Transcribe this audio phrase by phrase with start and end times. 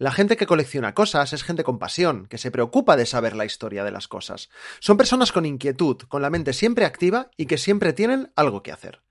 [0.00, 3.44] La gente que colecciona cosas es gente con pasión, que se preocupa de saber la
[3.44, 4.48] historia de las cosas.
[4.78, 8.72] Son personas con inquietud, con la mente siempre activa y que siempre tienen algo que
[8.72, 9.02] hacer.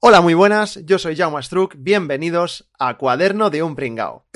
[0.00, 4.26] Hola, muy buenas, yo soy Jaume Struck, bienvenidos a Cuaderno de un Pringao.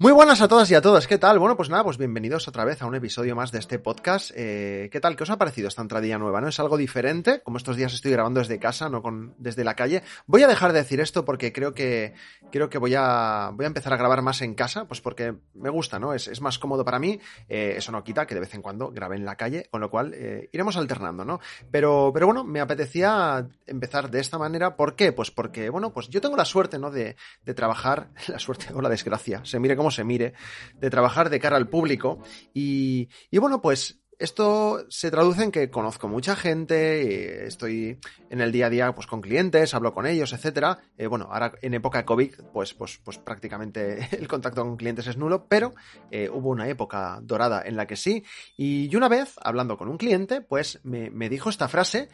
[0.00, 1.40] Muy buenas a todas y a todos, ¿qué tal?
[1.40, 4.30] Bueno, pues nada, pues bienvenidos otra vez a un episodio más de este podcast.
[4.36, 5.16] Eh, ¿Qué tal?
[5.16, 6.40] ¿Qué os ha parecido esta entradilla nueva?
[6.40, 6.46] ¿No?
[6.46, 10.04] Es algo diferente, como estos días estoy grabando desde casa, no con, desde la calle.
[10.26, 12.14] Voy a dejar de decir esto porque creo que,
[12.52, 15.68] creo que voy a, voy a empezar a grabar más en casa, pues porque me
[15.68, 16.14] gusta, ¿no?
[16.14, 17.18] Es, es más cómodo para mí.
[17.48, 19.90] Eh, eso no quita que de vez en cuando grabe en la calle, con lo
[19.90, 21.40] cual eh, iremos alternando, ¿no?
[21.72, 24.76] Pero, pero bueno, me apetecía empezar de esta manera.
[24.76, 25.10] ¿Por qué?
[25.10, 26.92] Pues porque, bueno, pues yo tengo la suerte, ¿no?
[26.92, 30.34] De, de trabajar, la suerte o la desgracia, se mire cómo se mire,
[30.74, 32.18] de trabajar de cara al público.
[32.54, 37.98] Y, y bueno, pues esto se traduce en que conozco mucha gente, estoy
[38.30, 40.78] en el día a día pues con clientes, hablo con ellos, etcétera.
[40.96, 45.06] Eh, bueno, ahora en época de COVID, pues, pues, pues prácticamente el contacto con clientes
[45.06, 45.74] es nulo, pero
[46.10, 48.24] eh, hubo una época dorada en la que sí.
[48.56, 52.08] Y una vez, hablando con un cliente, pues me, me dijo esta frase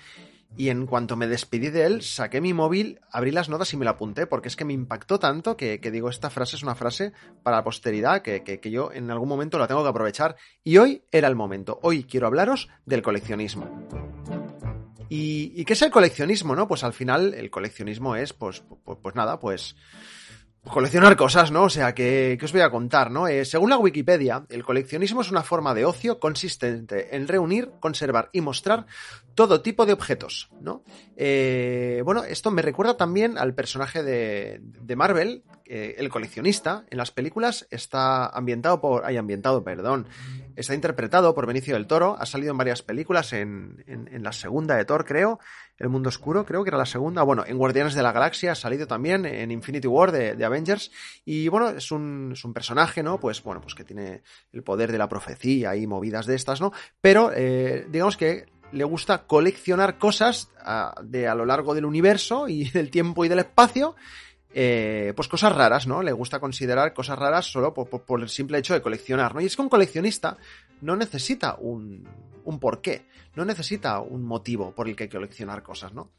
[0.56, 3.84] y en cuanto me despedí de él, saqué mi móvil, abrí las notas y me
[3.84, 6.74] la apunté, porque es que me impactó tanto que, que digo, esta frase es una
[6.74, 10.36] frase para la posteridad que, que, yo en algún momento la tengo que aprovechar.
[10.62, 11.80] Y hoy era el momento.
[11.82, 13.69] Hoy quiero hablaros del coleccionismo.
[15.08, 16.69] ¿Y, y qué es el coleccionismo, no?
[16.69, 19.77] Pues al final el coleccionismo es, pues, pues, pues nada, pues
[20.68, 21.64] coleccionar cosas, ¿no?
[21.64, 23.28] O sea, que, os voy a contar, ¿no?
[23.28, 28.30] Eh, según la Wikipedia, el coleccionismo es una forma de ocio consistente en reunir, conservar
[28.32, 28.86] y mostrar
[29.34, 30.82] todo tipo de objetos, ¿no?
[31.16, 36.84] Eh, bueno, esto me recuerda también al personaje de, de Marvel, eh, el coleccionista.
[36.91, 39.04] En las películas está ambientado por...
[39.06, 40.06] Ay, ambientado, perdón.
[40.56, 43.82] Está interpretado por Benicio del Toro, ha salido en varias películas, en,
[44.22, 45.41] la segunda de Thor, creo,
[45.78, 48.54] El Mundo Oscuro, creo que era la segunda, bueno, en Guardianes de la Galaxia ha
[48.54, 50.92] salido también, en Infinity War de, Avengers,
[51.24, 53.19] y bueno, es un, personaje, ¿no?
[53.19, 54.22] Pues bueno, pues que tiene
[54.53, 56.72] el poder de la profecía y movidas de estas, ¿no?
[57.00, 62.48] Pero eh, digamos que le gusta coleccionar cosas a, de a lo largo del universo
[62.48, 63.97] y del tiempo y del espacio,
[64.56, 66.00] eh, pues cosas raras, ¿no?
[66.00, 69.41] Le gusta considerar cosas raras solo por, el simple hecho de coleccionar, ¿no?
[69.41, 70.37] Y es que un coleccionista
[70.81, 72.06] no necesita un,
[72.44, 76.12] un porqué, no necesita un motivo por el que coleccionar cosas, ¿no?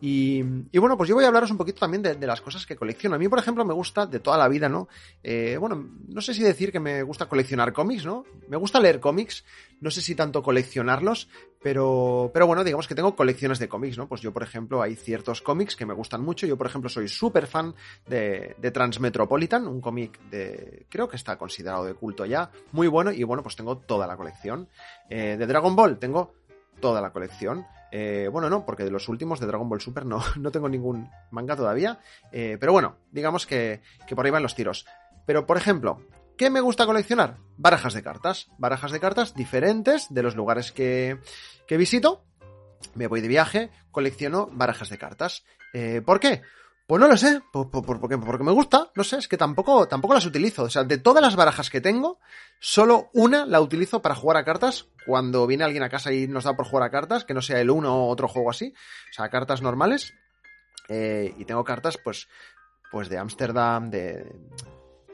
[0.00, 0.40] Y,
[0.70, 2.76] y bueno, pues yo voy a hablaros un poquito también de, de, las cosas que
[2.76, 3.16] colecciono.
[3.16, 4.88] A mí, por ejemplo, me gusta de toda la vida, ¿no?
[5.24, 8.24] Eh, bueno, no sé si decir que me gusta coleccionar cómics, ¿no?
[8.48, 9.44] Me gusta leer cómics,
[9.80, 11.28] no sé si tanto coleccionarlos,
[11.62, 14.08] pero, pero bueno, digamos que tengo colecciones de cómics, ¿no?
[14.08, 16.46] Pues yo, por ejemplo, hay ciertos cómics que me gustan mucho.
[16.46, 17.74] Yo, por ejemplo, soy súper fan
[18.06, 23.12] de, de Transmetropolitan, un cómic de, creo que está considerado de culto ya, muy bueno,
[23.12, 24.68] y bueno, pues tengo toda la colección.
[25.10, 26.32] Eh, de Dragon Ball tengo
[26.80, 27.66] toda la colección.
[27.92, 31.10] Eh, bueno, no, porque de los últimos de Dragon Ball Super no, no tengo ningún
[31.30, 32.00] manga todavía.
[32.32, 34.86] Eh, pero bueno, digamos que, que por ahí van los tiros.
[35.26, 36.00] Pero, por ejemplo,
[36.40, 37.36] ¿Qué me gusta coleccionar?
[37.58, 38.48] Barajas de cartas.
[38.56, 41.18] Barajas de cartas diferentes de los lugares que,
[41.66, 42.24] que visito.
[42.94, 45.44] Me voy de viaje, colecciono barajas de cartas.
[45.74, 46.40] Eh, ¿Por qué?
[46.86, 49.86] Pues no lo sé, por, por, por, porque, me gusta, no sé, es que tampoco,
[49.86, 50.62] tampoco las utilizo.
[50.62, 52.20] O sea, de todas las barajas que tengo,
[52.58, 56.44] solo una la utilizo para jugar a cartas cuando viene alguien a casa y nos
[56.44, 58.72] da por jugar a cartas, que no sea el uno o otro juego así.
[59.10, 60.14] O sea, cartas normales.
[60.88, 62.28] Eh, y tengo cartas, pues,
[62.90, 64.24] pues de Ámsterdam, de,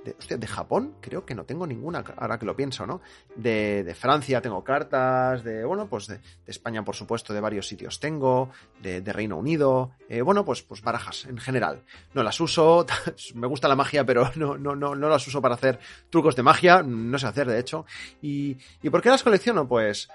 [0.06, 3.00] de, hostia, de Japón creo que no tengo ninguna, ahora que lo pienso, ¿no?
[3.34, 7.98] De, de Francia tengo cartas, de, bueno, pues de, España, por supuesto, de varios sitios
[7.98, 8.50] tengo,
[8.80, 11.82] de, Reino Unido, eh, bueno, pues, pues barajas en general.
[12.14, 12.86] No las uso,
[13.34, 15.78] me gusta la magia, pero no, no, no, no las uso para hacer
[16.10, 17.84] trucos de magia, no sé hacer, de hecho.
[18.22, 19.66] ¿Y, y por qué las colecciono?
[19.68, 20.08] Pues...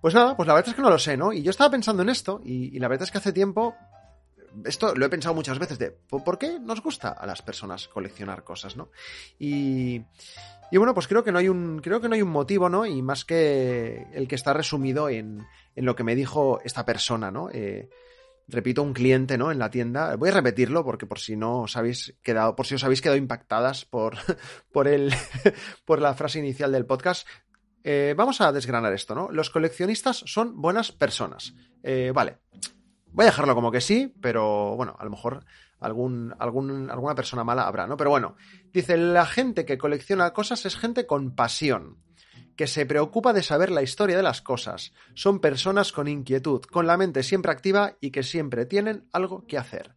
[0.00, 1.32] Pues nada, pues la verdad es que no lo sé, ¿no?
[1.32, 3.74] Y yo estaba pensando en esto, y la verdad es que hace tiempo
[4.64, 8.44] esto lo he pensado muchas veces de ¿por qué nos gusta a las personas coleccionar
[8.44, 8.90] cosas, no?
[9.38, 10.02] Y,
[10.70, 12.86] y bueno, pues creo que no hay un creo que no hay un motivo, ¿no?
[12.86, 15.46] Y más que el que está resumido en,
[15.76, 17.50] en lo que me dijo esta persona, ¿no?
[17.52, 17.88] Eh,
[18.48, 19.50] repito, un cliente, ¿no?
[19.50, 20.16] En la tienda.
[20.16, 23.16] Voy a repetirlo porque por si no os habéis quedado, por si os habéis quedado
[23.18, 24.16] impactadas por,
[24.72, 25.12] por el,
[25.84, 27.26] por la frase inicial del podcast.
[27.82, 29.30] Eh, vamos a desgranar esto, ¿no?
[29.30, 31.54] Los coleccionistas son buenas personas.
[31.82, 32.38] Eh, vale.
[33.14, 35.44] Voy a dejarlo como que sí, pero bueno, a lo mejor
[35.78, 37.96] algún, algún, alguna persona mala habrá, ¿no?
[37.96, 38.36] Pero bueno,
[38.72, 41.98] dice, la gente que colecciona cosas es gente con pasión,
[42.56, 44.92] que se preocupa de saber la historia de las cosas.
[45.14, 49.58] Son personas con inquietud, con la mente siempre activa y que siempre tienen algo que
[49.58, 49.94] hacer.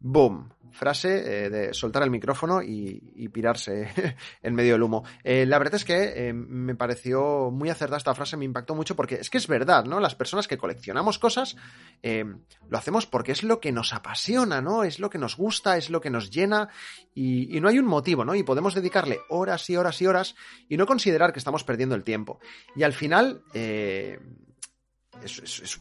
[0.00, 3.88] Boom frase eh, de soltar el micrófono y, pirarse
[4.42, 5.04] en medio del humo.
[5.22, 8.96] Eh, la verdad es que eh, me pareció muy acertada esta frase, me impactó mucho
[8.96, 10.00] porque es que es verdad, ¿no?
[10.00, 11.56] Las personas que coleccionamos cosas
[12.02, 14.84] lo hacemos porque es lo que nos apasiona, ¿no?
[14.84, 16.68] Es lo que nos gusta, es lo que nos llena
[17.14, 18.34] y, y no hay un motivo, ¿no?
[18.34, 20.34] Y podemos dedicarle horas y horas y horas
[20.68, 22.40] y no considerar que estamos perdiendo el tiempo.
[22.74, 23.42] Y al final...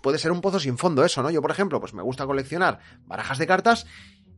[0.01, 1.30] puede ser un pozo sin fondo eso, ¿no?
[1.30, 3.86] Yo, por ejemplo, pues me gusta coleccionar barajas de cartas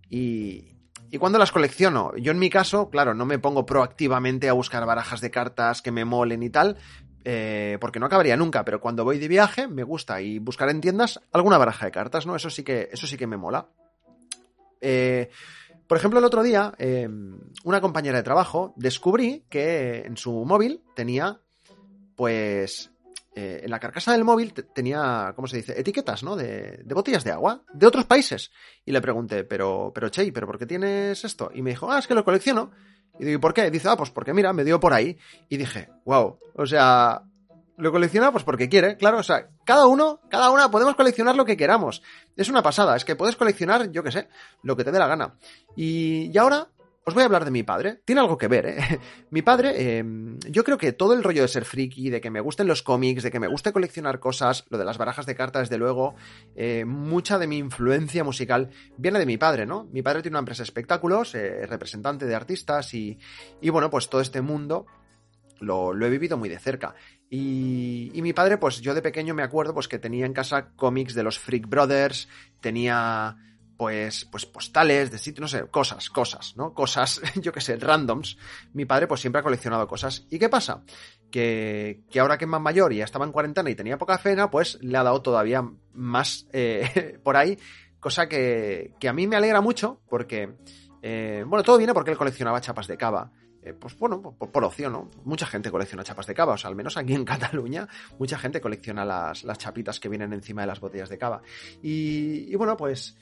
[0.10, 0.76] y,
[1.20, 5.22] cuando las colecciono, yo en mi caso, claro, no me pongo proactivamente a buscar barajas
[5.22, 6.78] de cartas que me molen y tal,
[7.26, 10.82] eh, porque no acabaría nunca, pero cuando voy de viaje me gusta y buscar en
[10.82, 12.36] tiendas alguna baraja de cartas, ¿no?
[12.36, 13.68] Eso sí que, eso sí que me mola.
[14.82, 15.30] Eh,
[15.88, 17.10] por ejemplo, el otro día, eh,
[17.64, 21.42] una compañera de trabajo descubrí que en su móvil tenía,
[22.16, 22.92] pues,
[23.40, 25.80] eh, en la carcasa del móvil tenía, ¿cómo se dice?
[25.80, 26.36] Etiquetas, ¿no?
[26.36, 28.52] De, botellas de agua de otros países.
[28.84, 31.50] Y le pregunté, pero, pero Che, ¿pero por qué tienes esto?
[31.54, 32.72] Y me dijo, ah, es que lo colecciono.
[33.18, 33.72] Y digo, ¿y por qué?
[33.72, 35.18] Dice, ah, pues porque mira, me dio por ahí.
[35.48, 37.24] Y dije, wow, o sea,
[37.78, 41.46] lo colecciona pues porque quiere, claro, o sea, cada uno, cada una podemos coleccionar lo
[41.46, 42.02] que queramos.
[42.36, 44.28] Es una pasada, es que puedes coleccionar, yo qué sé,
[44.64, 45.36] lo que te dé la gana.
[45.78, 46.68] Y, y ahora
[47.10, 48.02] os voy a hablar de mi padre.
[48.06, 49.00] Tiene algo que ver, ¿eh?
[49.32, 50.04] mi padre, eh,
[50.50, 53.24] yo creo que todo el rollo de ser friki, de que me gusten los cómics,
[53.24, 56.16] de que me guste coleccionar cosas, lo de las barajas de cartas, desde luego,
[56.56, 59.88] eh, mucha de mi influencia musical viene de mi padre, ¿no?
[59.92, 63.20] Mi padre tiene una empresa de espectáculos, eh, representante de artistas y,
[63.62, 64.86] y, bueno, pues todo este mundo
[65.60, 66.96] lo, lo he vivido muy de cerca.
[67.30, 70.70] Y, y, mi padre, pues yo de pequeño me acuerdo pues que tenía en casa
[70.76, 72.30] cómics de los Freak Brothers,
[72.62, 73.38] tenía
[73.80, 76.74] pues, pues postales de sitio, no sé, cosas, cosas, ¿no?
[76.74, 78.38] Cosas, yo qué sé, randoms.
[78.74, 80.28] Mi padre pues siempre ha coleccionado cosas.
[80.30, 80.84] ¿Y qué pasa?
[81.32, 84.18] Que, que ahora que es más mayor y ya estaba en cuarentena y tenía poca
[84.18, 87.58] cena, pues le ha dado todavía más eh, por ahí,
[88.02, 90.58] cosa que, que, a mí me alegra mucho porque,
[91.02, 93.32] eh, bueno, todo viene porque él coleccionaba chapas de cava.
[93.62, 95.10] Eh, pues bueno, por, por, opción, ¿no?
[95.24, 97.88] Mucha gente colecciona chapas de cava, o sea, al menos aquí en Cataluña,
[98.18, 101.42] mucha gente colecciona las, las chapitas que vienen encima de las botellas de cava.
[101.82, 103.16] Y, y bueno, pues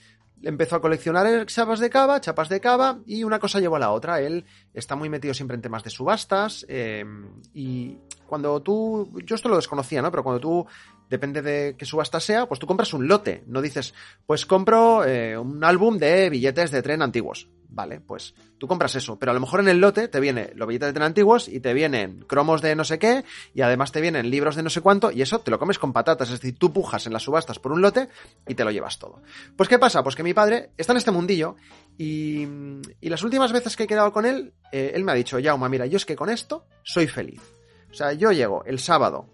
[0.44, 3.92] empezó a coleccionar chapas de cava, chapas de cava, y una cosa llevó a la
[3.92, 4.22] otra.
[4.22, 7.06] Él está muy metido siempre en temas de subastas, eh,
[7.54, 7.98] y
[8.28, 10.12] cuando tú, yo esto lo desconocía, ¿no?
[10.12, 10.66] Pero cuando tú,
[11.10, 13.94] depende de qué subasta sea, pues tú compras un lote, no dices,
[14.26, 17.48] pues compro eh, un álbum de billetes de tren antiguos.
[17.70, 20.68] Vale, pues tú compras eso, pero a lo mejor en el lote te viene los
[20.68, 24.00] billetes de tren antiguos y te vienen cromos de no sé qué y además te
[24.00, 26.58] vienen libros de no sé cuánto y eso te lo comes con patatas, es decir,
[26.58, 28.08] tú pujas en las subastas por un lote
[28.48, 29.22] y te lo llevas todo.
[29.56, 30.02] Pues ¿qué pasa?
[30.02, 31.58] Pues que mi padre está en este mundillo
[31.98, 32.48] y,
[33.02, 35.68] y las últimas veces que he quedado con él, eh, él me ha dicho, Yauma,
[35.68, 37.42] mira, yo es que con esto soy feliz.
[37.92, 39.30] O sea, yo llego el sábado,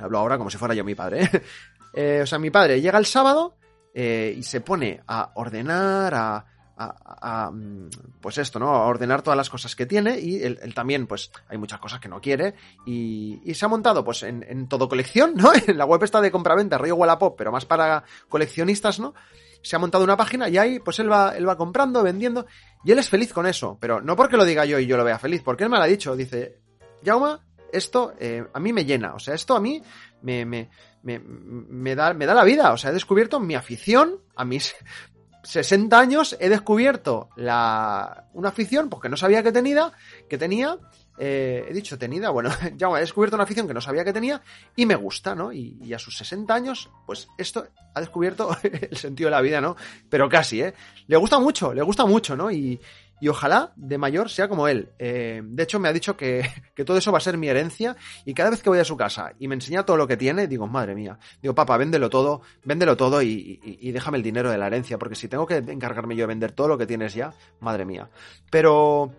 [0.00, 1.42] hablo ahora como si fuera yo mi padre, ¿eh?
[1.94, 3.56] eh, o sea, mi padre llega el sábado
[3.94, 6.44] eh, y se pone a ordenar, a
[6.80, 8.68] a, mm, pues esto, ¿no?
[8.70, 12.08] A ordenar todas las cosas que tiene y él, también, pues, hay muchas cosas que
[12.08, 12.54] no quiere
[12.86, 15.50] y, y se ha montado, pues, en, en, todo colección, ¿no?
[15.66, 19.14] En la web está de compraventa, rollo Wallapop, pero más para coleccionistas, ¿no?
[19.62, 22.46] Se ha montado una página y ahí, pues, él va, él va comprando, vendiendo
[22.82, 25.04] y él es feliz con eso, pero no porque lo diga yo y yo lo
[25.04, 26.60] vea feliz, porque él me lo ha dicho, dice,
[27.04, 29.82] Jauma, esto eh, a mí me llena, o sea, esto a mí
[30.22, 30.70] me, me,
[31.02, 34.74] me, me, da, me da la vida, o sea, he descubierto mi afición a mis
[35.42, 39.92] 60 años he descubierto la, una afición porque no sabía que tenía,
[40.28, 40.78] que tenía,
[41.22, 44.40] eh, he dicho tenida, bueno, ya he descubierto una afición que no sabía que tenía
[44.74, 45.52] y me gusta, ¿no?
[45.52, 49.76] Y, a sus 60 años, pues esto ha descubierto el sentido de la vida, ¿no?
[50.08, 50.74] Pero casi, ¿eh?
[51.06, 52.50] Le gusta mucho, le gusta mucho, ¿no?
[52.50, 52.80] Y,
[53.20, 54.88] y ojalá de mayor sea como él.
[54.98, 57.96] Eh, de hecho, me ha dicho que, que, todo eso va a ser mi herencia
[58.24, 60.46] y cada vez que voy a su casa y me enseña todo lo que tiene,
[60.48, 63.60] digo, madre mía, digo, papá, véndelo todo, véndelo todo y,
[63.92, 66.68] déjame el dinero de la herencia, porque si tengo que encargarme yo de vender todo
[66.68, 68.08] lo que tienes ya, madre mía.
[68.50, 69.12] Pero,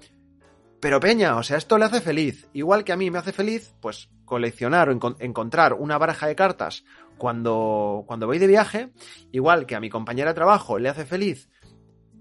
[0.82, 2.50] pero Peña, o sea, esto le hace feliz.
[2.54, 6.36] Igual que a mí me hace feliz, pues coleccionar o enco encontrar una baraja de
[6.36, 6.84] cartas
[7.18, 8.90] cuando, cuando voy de viaje,
[9.32, 11.50] igual que a mi compañera de trabajo le hace feliz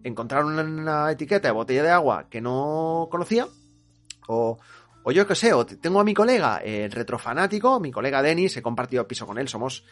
[0.04, 3.46] encontrar una, etiqueta de botella de agua que no conocía,
[4.28, 4.58] o,
[5.04, 8.62] o yo qué sé, o tengo a mi colega, el retrofanático, mi colega Denis, he
[8.62, 9.84] compartido piso con él, somos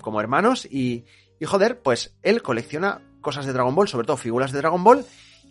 [0.00, 1.04] como hermanos, y,
[1.40, 5.04] y joder, pues él colecciona cosas de Dragon Ball, sobre todo figuras de Dragon Ball,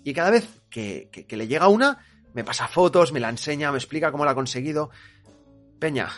[0.04, 2.00] y cada vez que, que le llega una,
[2.34, 4.90] me pasa fotos, me la enseña, me explica cómo la ha conseguido.
[5.80, 6.10] Peña,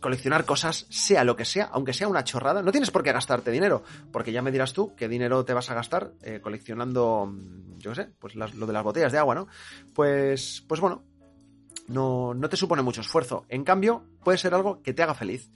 [0.00, 3.50] coleccionar cosas, sea lo que sea, aunque sea una chorrada, no tienes por qué gastarte
[3.50, 3.82] dinero,
[4.12, 7.32] porque ya me dirás tú qué dinero te vas a gastar eh, coleccionando,
[7.78, 9.48] yo qué sé, pues las, lo de las botellas de agua, ¿no?
[9.94, 11.02] Pues, pues bueno,
[11.88, 13.46] no, no te supone mucho esfuerzo.
[13.48, 15.50] En cambio, puede ser algo que te haga feliz.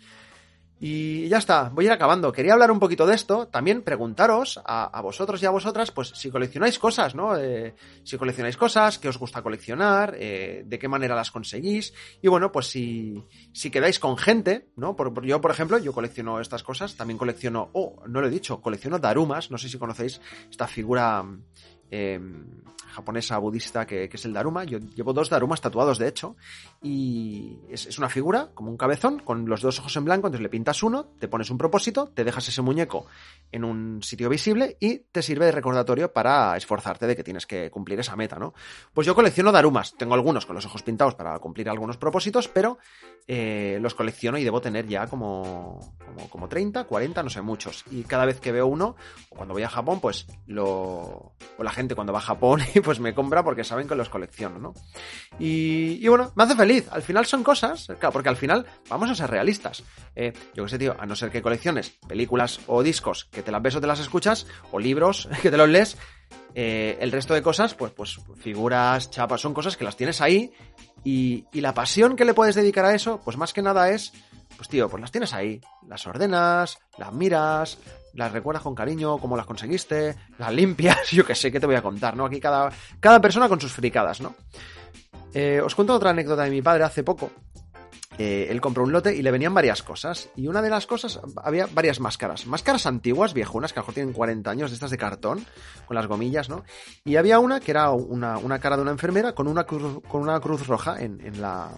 [0.84, 2.32] Y ya está, voy a ir acabando.
[2.32, 6.28] Quería hablar un poquito de esto, también preguntaros a, vosotros y a vosotras, pues si
[6.28, 7.36] coleccionáis cosas, ¿no?
[7.36, 11.94] Eh, si coleccionáis cosas, qué os gusta coleccionar, eh, de qué manera las conseguís.
[12.20, 14.96] Y bueno, pues si, si quedáis con gente, ¿no?
[15.22, 18.98] Yo, por ejemplo, yo colecciono estas cosas, también colecciono, oh, no lo he dicho, colecciono
[18.98, 20.20] darumas, no sé si conocéis
[20.50, 21.24] esta figura
[21.92, 22.18] eh,
[22.92, 24.64] japonesa budista que, es el Daruma.
[24.64, 26.36] Yo llevo dos Darumas tatuados, de hecho,
[26.82, 30.48] y es, una figura, como un cabezón, con los dos ojos en blanco, entonces le
[30.48, 33.06] pintas uno, te pones un propósito, te dejas ese muñeco
[33.52, 37.70] en un sitio visible y te sirve de recordatorio para esforzarte de que tienes que
[37.70, 38.54] cumplir esa meta, ¿no?
[38.92, 42.78] Pues yo colecciono Darumas, tengo algunos con los ojos pintados para cumplir algunos propósitos, pero
[43.28, 47.84] eh, los colecciono y debo tener ya como, como, como 30, 40, no sé, muchos.
[47.90, 48.96] Y cada vez que veo uno,
[49.30, 51.34] o cuando voy a Japón, pues lo...
[51.56, 54.58] o la gente cuando va a Japón pues me compra porque saben que los colecciono,
[54.58, 54.74] ¿no?
[55.38, 56.88] Y, bueno, me hace feliz.
[56.90, 59.84] Al final son cosas, claro, porque al final vamos a ser realistas.
[60.16, 63.50] Eh, yo qué sé, tío, a no ser que colecciones películas o discos que te
[63.50, 65.96] las ves o te las escuchas, o libros que te los lees,
[66.54, 70.52] eh, el resto de cosas, pues, pues figuras, chapas, son cosas que las tienes ahí
[71.04, 74.12] y, la pasión que le puedes dedicar a eso, pues más que nada es
[74.56, 77.78] pues tío, pues las tienes ahí, las ordenas, las miras,
[78.14, 81.74] las recuerdas con cariño, cómo las conseguiste, las limpias, yo qué sé, qué te voy
[81.74, 82.26] a contar, ¿no?
[82.26, 82.70] Aquí cada,
[83.00, 84.34] cada persona con sus fricadas, ¿no?
[85.34, 87.30] Eh, os cuento otra anécdota de mi padre hace poco.
[88.18, 90.28] Eh, él compró un lote y le venían varias cosas.
[90.36, 92.46] Y una de las cosas, había varias máscaras.
[92.46, 95.44] Máscaras antiguas, viejunas, que a lo mejor tienen 40 años, de estas de cartón,
[95.86, 96.64] con las gomillas, ¿no?
[97.04, 100.38] Y había una que era una, cara de una enfermera con una cruz, con una
[100.40, 101.70] cruz roja en, en la,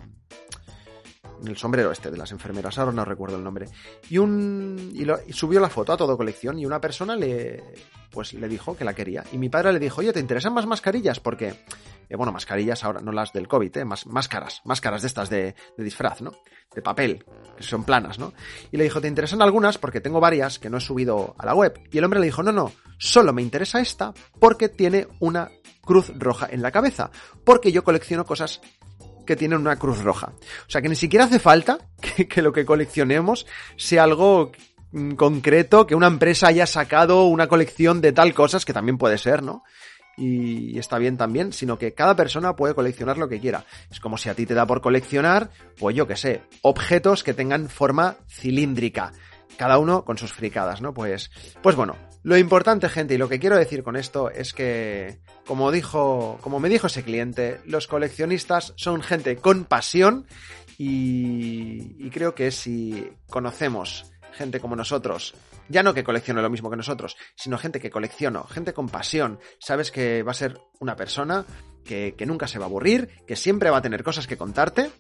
[1.48, 3.68] el sombrero este de las enfermeras, ahora no recuerdo el nombre.
[4.08, 7.62] Y un y, subió la foto a todo colección y una persona le
[8.10, 10.66] pues le dijo que la quería y mi padre le dijo, "Oye, ¿te interesan más
[10.66, 11.54] mascarillas?" Porque
[12.08, 15.54] eh, bueno, mascarillas ahora no las del COVID, eh, más máscaras, máscaras de estas de,
[15.76, 16.32] de disfraz, ¿no?
[16.74, 17.24] De papel,
[17.56, 18.32] que son planas, ¿no?
[18.70, 19.78] Y le dijo, "¿Te interesan algunas?
[19.78, 22.42] Porque tengo varias que no he subido a la web." Y el hombre le dijo,
[22.42, 25.50] "No, no, solo me interesa esta porque tiene una
[25.84, 27.10] cruz roja en la cabeza,
[27.44, 28.60] porque yo colecciono cosas
[29.24, 30.32] que tienen una cruz roja.
[30.66, 31.78] O sea que ni siquiera hace falta
[32.28, 34.52] que, lo que coleccionemos sea algo
[34.92, 39.18] mm, concreto, que una empresa haya sacado una colección de tal cosas, que también puede
[39.18, 39.62] ser, ¿no?
[40.16, 43.64] Y está bien también, sino que cada persona puede coleccionar lo que quiera.
[43.90, 47.34] Es como si a ti te da por coleccionar, pues yo que sé, objetos que
[47.34, 49.12] tengan forma cilíndrica.
[49.56, 50.92] Cada uno con sus fricadas, ¿no?
[50.92, 51.30] Pues,
[51.62, 55.70] pues bueno, lo importante, gente, y lo que quiero decir con esto es que, como
[55.70, 60.26] dijo, como me dijo ese cliente, los coleccionistas son gente con pasión
[60.78, 65.34] y, creo que si conocemos gente como nosotros,
[65.68, 69.38] ya no que coleccione lo mismo que nosotros, sino gente que colecciono, gente con pasión,
[69.58, 71.44] sabes que va a ser una persona
[71.84, 74.90] que, que nunca se va a aburrir, que siempre va a tener cosas que contarte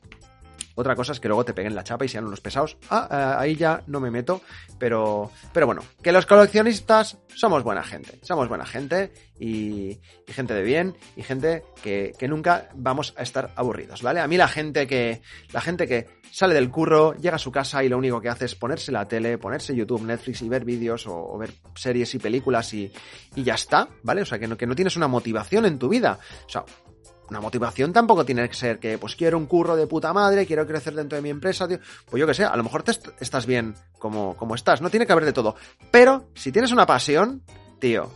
[0.74, 2.76] otra cosa es que luego te peguen la chapa y sean unos pesados.
[2.90, 4.40] Ah, eh, ahí ya no me meto.
[4.78, 8.18] Pero, pero bueno, que los coleccionistas somos buena gente.
[8.22, 13.52] Somos buena gente y, gente de bien y gente que, que, nunca vamos a estar
[13.56, 14.20] aburridos, ¿vale?
[14.20, 17.84] A mí la gente que, la gente que sale del curro, llega a su casa
[17.84, 21.06] y lo único que hace es ponerse la tele, ponerse YouTube, Netflix y ver vídeos
[21.06, 22.90] o, ver series y películas y,
[23.36, 24.22] y ya está, ¿vale?
[24.22, 26.18] O sea, que no, que no tienes una motivación en tu vida.
[26.46, 26.64] O sea,
[27.30, 30.66] una motivación tampoco tiene que ser que, pues quiero un curro de puta madre, quiero
[30.66, 31.78] crecer dentro de mi empresa, tío.
[32.08, 35.06] Pues yo que sé, a lo mejor te estás bien como, como estás, no tiene
[35.06, 35.56] que haber de todo.
[35.90, 37.42] Pero si tienes una pasión,
[37.78, 38.10] tío,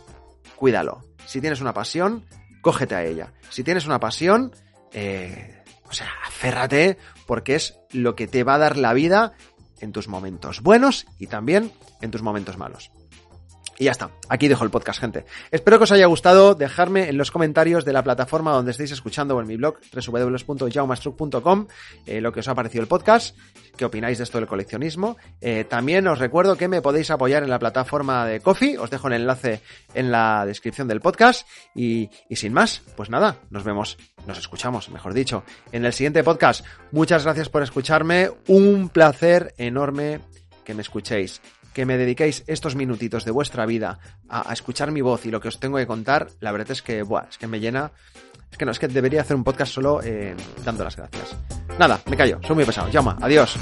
[0.55, 1.01] cuídalo.
[1.25, 2.25] Si tienes una pasión,
[2.61, 3.33] cógete a ella.
[3.49, 4.55] Si tienes una pasión,
[4.93, 9.33] eh, o sea, aférrate, porque es lo que te va a dar la vida
[9.79, 12.91] en tus momentos buenos y también en tus momentos malos.
[13.79, 15.23] Y ya está, aquí dejo el podcast, gente.
[15.51, 19.37] Espero que os haya gustado, dejarme en los comentarios de la plataforma donde estéis escuchando
[19.37, 21.67] o en mi blog www.jaumastruc.com
[22.05, 23.37] eh, lo que os ha parecido el podcast,
[23.77, 25.15] qué opináis de esto del coleccionismo.
[25.39, 29.07] Eh, también os recuerdo que me podéis apoyar en la plataforma de Coffee, os dejo
[29.07, 29.61] el enlace
[29.93, 34.89] en la descripción del podcast y, y sin más, pues nada, nos vemos, nos escuchamos,
[34.89, 36.65] mejor dicho, en el siguiente podcast.
[36.91, 40.19] Muchas gracias por escucharme, un placer enorme
[40.65, 41.41] que me escuchéis
[41.79, 45.47] que me dediquéis estos minutitos de vuestra vida a, escuchar mi voz y lo que
[45.47, 47.93] os tengo que contar, la verdad es que, buah, es que me llena.
[48.51, 51.37] Es que no, es que debería hacer un podcast solo eh, dando las gracias.
[51.79, 52.89] Nada, me callo, soy muy pesado.
[52.89, 53.55] Llama, adiós.